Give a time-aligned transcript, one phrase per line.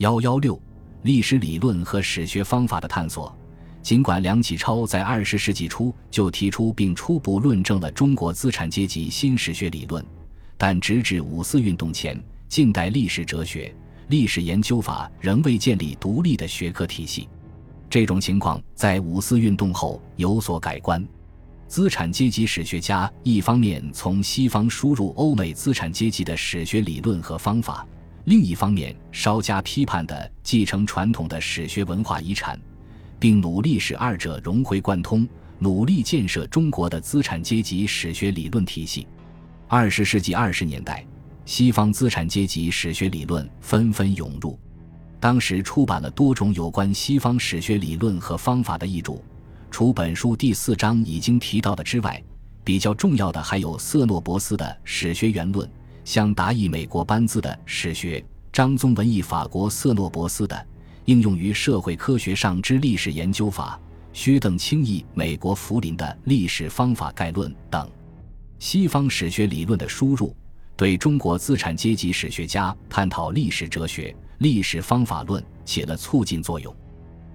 [0.00, 0.58] 幺幺六，
[1.02, 3.36] 历史理论和史学方法的探索。
[3.82, 10.02] 尽管梁启超在二十世纪初就提出并初步论证了中国资产阶级新史学理论，
[10.56, 12.18] 但直至五四运动前，
[12.48, 13.74] 近代历史哲学、
[14.08, 17.28] 历史研究法仍未建立独立的学科体系。
[17.90, 21.06] 这种情况在五四运动后有所改观。
[21.68, 27.86] 资产阶级史学家一方面从西方输入欧美资产阶级的史学理论和方法，
[28.30, 32.56] 另一方面稍加批判地继承传统的史学文化遗产。
[33.18, 35.28] 并努力使二者融会贯通，
[35.58, 39.04] 努力建设中国的资产阶级史学理论体系。
[39.66, 41.04] 二十世纪二十年代，
[41.44, 44.56] 西方资产阶级史学理论纷纷涌入，
[45.18, 49.20] 当时出版了多种有关西方史学理论和方法的译著。
[49.72, 52.22] 除本书第四章已经提到的之外，
[52.62, 55.68] 比较重要的还有瑟诺伯斯的《史学原论》，
[56.10, 58.18] 像达意美国班兹的《史学》，
[58.52, 60.66] 张宗文译法国瑟诺伯斯的。
[61.04, 63.80] 应用于社会科学上之历史研究法，
[64.12, 67.88] 薛邓清译美国福林的《历史方法概论》等，
[68.58, 70.34] 西方史学理论的输入，
[70.76, 76.74] 对中国资产阶级史学家探讨历史哲学、历史方法论起了促进作用。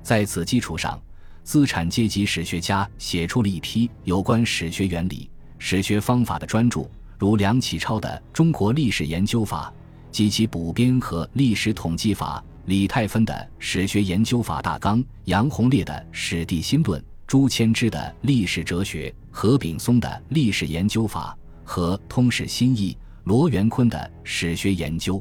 [0.03, 1.02] 在此基础上，
[1.45, 6.86] 资产阶级史学家写出了一批有关史学原理、史学方法的专著，
[7.17, 9.73] 如梁启超的《中国历史研究法》
[10.11, 12.44] 及其补编和《历史统计法》。
[12.66, 22.91] 李泰芬的《史学研究法大纲》，杨洪烈的《史地新论》，朱谦之的《历史哲学》，何炳松的《历史研究法》和《通史新义》，
[23.25, 25.17] 罗元坤的《史学研究》，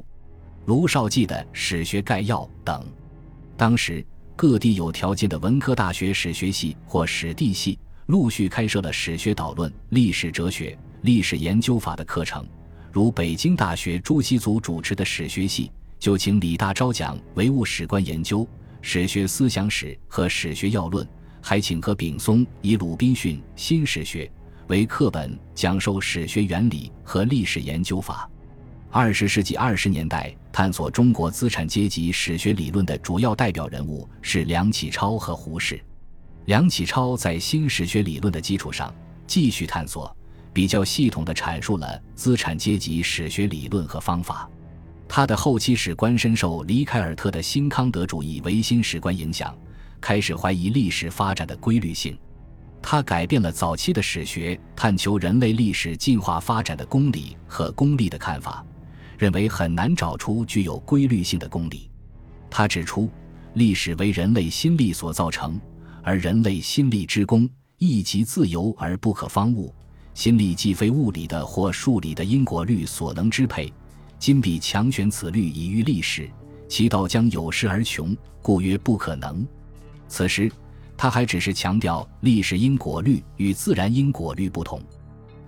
[0.65, 2.83] 卢绍纪的《史学概要》等。
[3.59, 12.47] 当时各地有条件的文科大学史学系或史地系陆续开设了史学导论、历史哲学、历史研究法的课程，
[12.91, 15.71] 如北京大学朱熹祖主持的史学系。
[15.99, 18.49] 就请李大钊讲唯物史观研究、
[18.81, 21.07] 史学思想史和史学要论，
[21.43, 24.31] 还请何炳松以鲁滨逊新史学
[24.69, 28.27] 为课本讲授史学原理和历史研究法。
[28.91, 35.79] 二十世纪二十年代，探索中国资产阶级史学理论的主要代表人物是梁启超和胡适。
[36.47, 38.91] 梁启超在新史学理论的基础上
[39.27, 40.15] 继续探索，
[40.55, 44.49] 比较系统地阐述了资产阶级史学理论和方法。
[45.07, 49.55] 他的后期史观深受黎凯尔特的新康德主义唯心史观影响，
[50.01, 52.17] 开始怀疑历史发展的规律性。
[52.81, 58.65] 他改变了早期的史学探求人类历史进化发展的公理和功利的看法，
[59.19, 61.91] 认为很难找出具有规律性的公理。
[62.51, 63.11] 他指出，
[63.55, 65.61] 历史为人类心力所造成，
[66.03, 67.49] 而人类心力之功
[67.79, 69.75] 亦即自由而不可方物，
[70.15, 73.73] 心力既非物理的或数理的因果律所能支配。
[74.19, 76.31] 今彼强选此律以喻历史，
[76.69, 79.47] 其道将有失而穷，故曰不可能。
[80.09, 80.51] 此时，
[80.97, 84.81] 他还只是强调历史因果律与自然因果律不同，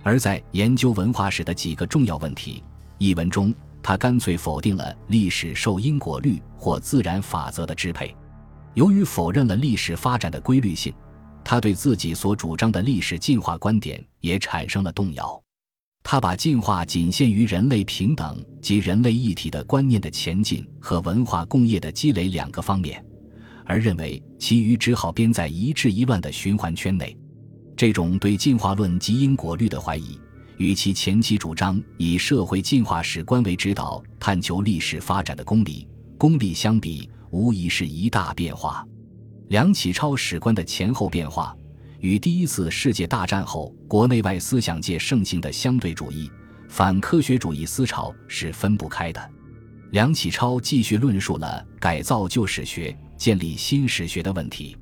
[0.03, 2.61] 而在研究文化史的几个重要问题
[2.97, 8.13] 一文中，他干脆否定了历史受因果律或自然法则的支配。
[8.73, 10.93] 由于否认了历史发展的规律性，
[11.49, 15.41] 他对自己所主张的历史进化观点也产生了动摇。
[16.03, 23.01] 他把进化仅限于人类平等及人类一体的观念的前进和文化工业的积累两个方面，
[23.63, 27.17] 而认为其余只好编在一治一乱的循环圈内。
[27.77, 30.19] 这种对进化论及因果律的怀疑，
[30.57, 35.87] 与其前期主张以社会进化史观为指导探求历史发展的公理
[36.17, 38.85] 公理相比，无疑是一大变化。
[39.49, 41.55] 梁启超史观的前后变化。
[41.99, 46.29] 与第一次世界大战后国内外思想界盛行的相对主义、
[46.69, 49.31] 反科学主义思潮是分不开的。
[49.91, 54.77] 梁启超继续论述了改造旧史学、建立新史学的问题。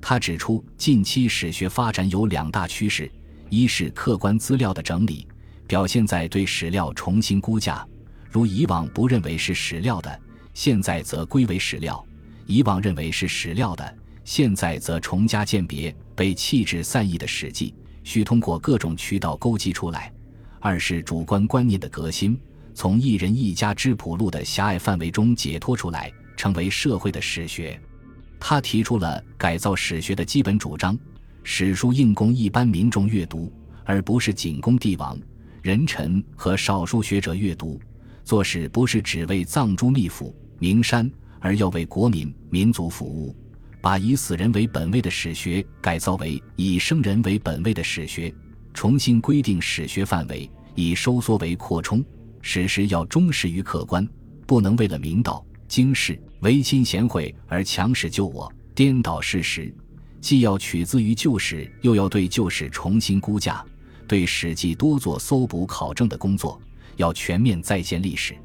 [0.00, 3.10] 他指出，近期史学发展有两大趋势：
[3.48, 5.26] 一是客观资料的整理，
[5.66, 7.84] 表现在对史料重新估价，
[8.30, 10.20] 如以往不认为是史料的，
[10.54, 11.96] 现在则归为史料；
[12.46, 13.98] 以往认为是史料的。
[14.24, 17.74] 现在则重加鉴别，被弃置散佚的史记，
[18.04, 20.12] 需通过各种渠道勾稽出来。
[20.60, 22.38] 二是主观观念的革新，
[22.72, 27.78] 从一人一家之谱录的狭隘范围中解脱出来，成为社会的史学。
[28.38, 30.96] 他提出了改造史学的基本主张：
[31.42, 33.52] 史书应供一般民众阅读，
[33.84, 35.18] 而不是仅供帝王、
[35.62, 37.80] 人臣和少数学者阅读。
[38.24, 41.10] 做史不是只为藏珠秘府、名山，
[41.40, 43.36] 而要为国民、民族服务。
[43.82, 48.32] 把以死人为本位的史学改造为以生人为本位的史学，
[48.72, 52.02] 重新规定史学范围，以收缩为扩充。
[52.40, 54.08] 史实要忠实于客观，
[54.46, 59.74] 不能为了明道、经世，唯亲贤惠而强使救我，颠倒事实，
[60.20, 63.64] 既要取自于旧史，又要对旧史重新估价，
[64.06, 66.60] 对《史记》多做搜捕考证的工作，
[66.98, 68.36] 要全面再现历史，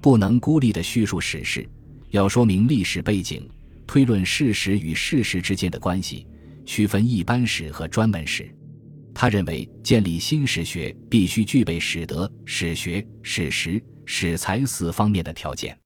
[0.00, 1.68] 不能孤立的叙述史事，
[2.10, 3.48] 要说明历史背景，
[3.88, 6.26] 推论事实与事实之间的关系，
[6.66, 8.54] 区分一般史和专门史。
[9.14, 15.76] 他认为，建立新史学必须具备史德、史学、史实、史才四方面的条件，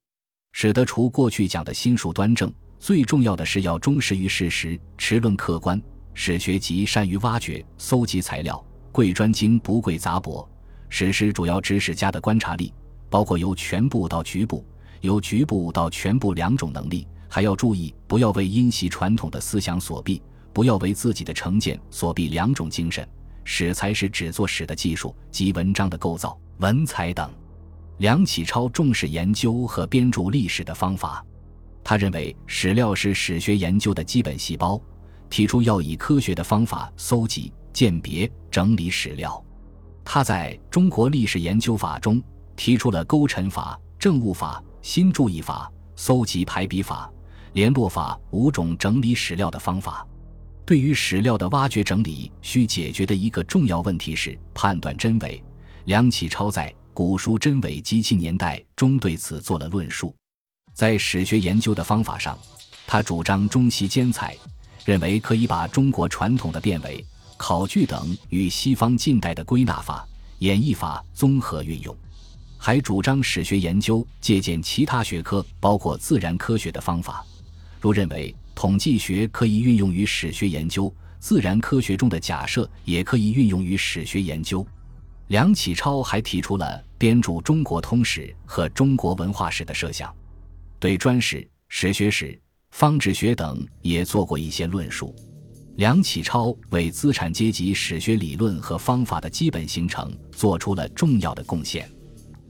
[0.50, 5.80] 使得除过去讲的心术端正，最重要的是要忠实于事实，持论客观。
[6.12, 10.46] 史学即善于挖掘、搜集材料，贵专精，不贵杂博。
[10.88, 12.74] 史实主要指史家的观察力，
[13.08, 14.66] 包括由全部到局部、
[15.02, 20.20] 由局部到全部两种能力，还要注意不要为因袭传统的思想所蔽，
[20.52, 23.08] 不要为自己的成见所蔽两种精神。
[23.42, 27.32] 史才是指做史的技术及文章的构造、文采等。
[27.96, 31.24] 梁启超重视研究和编著历史的方法，
[31.82, 34.78] 他认为史料是史学研究的基本细胞，
[35.30, 39.42] 提出要以科学的方法搜集、鉴别、整理史料。
[40.04, 42.22] 他在中国历史研究法中
[42.56, 47.10] 提出了勾陈法、政务法、新注意法、搜集排比法、
[47.52, 50.06] 联络法五种整理史料的方法。
[50.64, 55.42] 对于史料的挖掘整理，需解决的一个重要问题是判断真伪。
[55.86, 60.14] 梁启超在《古书真伪及其年代》中对此做了论述。
[60.72, 62.38] 在史学研究的方法上，
[62.86, 64.36] 他主张中西兼采，
[64.84, 67.04] 认为可以把中国传统的辨伪、
[67.36, 70.06] 考据等与西方近代的归纳法、
[70.38, 71.94] 演绎法综合运用，
[72.56, 77.26] 还主张史学研究借鉴其他学科，包括自然科学的方法，
[77.82, 78.34] 如认为。
[78.54, 84.64] 统计学可以运用于史学研究，自然科学中的假设也可以运用于史学研究。
[85.28, 90.14] 梁启超还提出了编著中国通史和中国文化史的设想，
[90.78, 92.38] 对专史、史学史、
[92.70, 95.12] 方志学等也做过一些论述。
[95.76, 101.90] 梁启超为资产阶级史学理论和方法的基本形成做出了重要的贡献。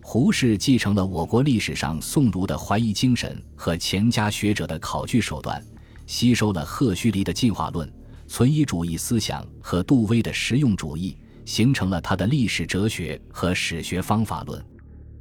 [0.04, 5.64] 胡适继承了我国历史上宋儒的怀疑精神和钱家学者的考据手段。
[6.04, 7.90] 吸收了赫胥黎的进化论、
[8.26, 14.62] 存疑主义思想和杜威的实用主义，形成了他的历史哲学和史学方法论。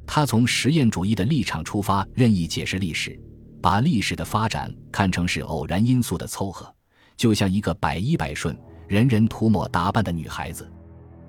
[0.05, 3.17] 他从实验主义的立场出发，任意解释历史，
[3.61, 6.73] 把历史的发展看成是偶然因素的凑合，
[7.15, 8.57] 就像一个百依百顺、
[8.87, 10.69] 人人涂抹打扮的女孩子。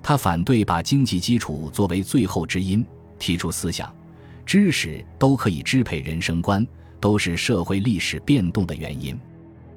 [0.01, 2.85] 他反对把经济基础作为最后之因，
[3.19, 3.93] 提出思想、
[4.45, 6.65] 知识都可以支配人生观，
[6.99, 9.19] 都是社会历史变动的原因。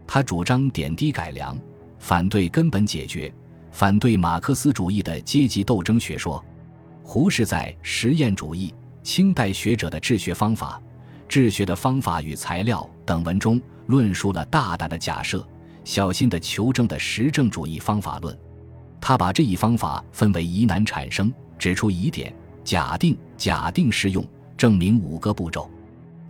[0.07, 1.57] 他主张点滴改良，
[1.99, 3.33] 反对根本解决，
[3.73, 6.45] 反对马克思主义的阶级斗争学说。
[7.03, 8.75] 胡适在《实验主义：
[9.05, 10.83] 清代学者的治学方法》
[11.29, 15.47] 《治学的方法与材料》等文中，论述了大胆的假设、
[15.85, 18.37] 小心的求证的实证主义方法论。
[19.01, 22.35] 他把这一方法分为疑难产生、指出疑点、
[22.67, 24.27] 假定、假定适用、
[24.57, 25.71] 证明五个步骤，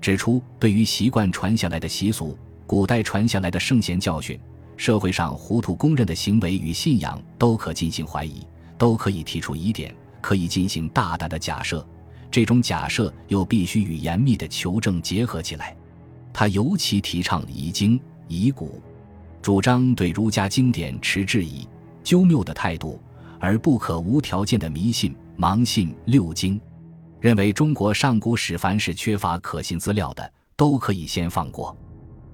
[0.02, 2.36] 指出对于习惯传下来的习俗。
[2.66, 4.38] 古代传下来的圣贤教训，
[4.76, 8.46] 社会上糊涂公认的行为与信仰，都可进行怀疑，
[8.76, 11.86] 都可以提出疑点，可以进行大胆的假设。
[12.30, 15.74] 这种假设又必须与严密的求证结合起来。
[16.34, 17.98] 他尤其提倡疑经
[18.28, 18.82] 疑古，
[19.40, 21.66] 主张对儒家经典持质疑、
[22.04, 23.00] 究谬的态度，
[23.40, 26.61] 而不可无条件的迷信、盲信六经。
[27.21, 31.76] 认为中国上古史凡是缺乏可信资料的，都可以先放过。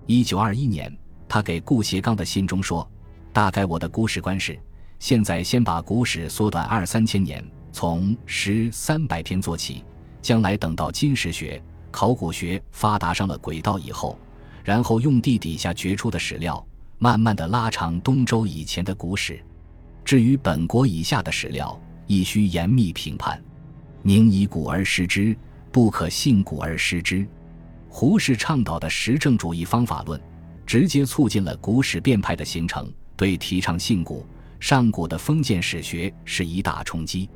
[0.07, 0.95] 一九二一年，
[1.29, 2.87] 他给顾颉刚的信中说
[3.33, 4.59] ：“大概我的古史观是，
[4.99, 7.43] 现在先把古史缩短二三千年，
[7.73, 9.85] 从十三百篇做起，
[10.21, 14.19] 将来等到金石学、考古学发达上了轨道以后，
[14.65, 16.63] 然后用地底下掘出的史料，
[16.99, 19.43] 慢慢的拉长东周以前的古史。
[20.05, 23.43] 至于本国以下的史料，亦需严密评判，
[24.03, 25.37] 宁以古而失之，
[25.71, 27.27] 不可信古而失之。”
[27.89, 30.19] 胡适倡导的实证主义方法论，
[30.65, 34.27] 直接促进了古史变派的形成，对提倡信古、
[34.59, 37.29] 上古的封建史学是一大冲击。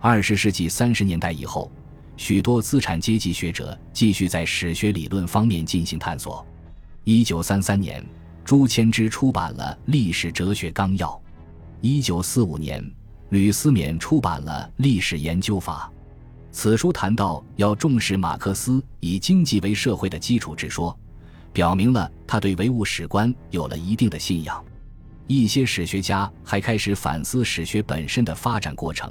[0.00, 1.70] 二十世纪三十年代以后，
[2.16, 6.44] 许多资产阶级学者继续在史学理论方面进行探索。
[7.04, 8.04] 一九三三年，
[8.44, 11.08] 朱谦之出版了《历史哲学纲要》；
[11.80, 12.84] 一九四五年，
[13.32, 15.90] 吕思勉出版了《历史研究法》。
[16.52, 20.94] 此书谈到要重视马克思以经济为社会的基础之说，
[21.50, 24.62] 表明了他对唯物史观有了一定的信仰。
[25.26, 29.10] 一些史学家还开始反思史学本身的发展过程，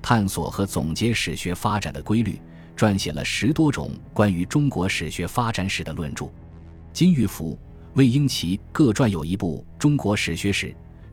[0.00, 2.40] 探索和总结史学发展的规律，
[2.74, 6.24] 撰写了十多种关于中国史学发展史的论著。
[6.94, 7.58] 金玉福、
[7.92, 10.68] 魏英奇各撰有一部《中国史学史》，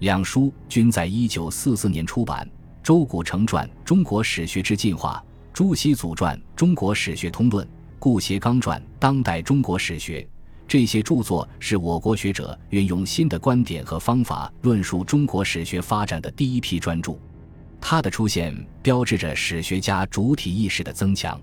[0.05, 2.47] 两书均在一九四四年出版。
[2.83, 5.19] 周谷成传《中国史学之进化》，
[5.51, 7.65] 朱熹祖传《中国史学通论》，
[7.97, 10.21] 顾颉刚传《当代中国史学》。
[10.67, 17.17] 这些著作是我国学者运用新的观点和方法论述中国史学发展的第一批专著。
[17.81, 21.41] 它的出现标志着史学家主体意识的增强。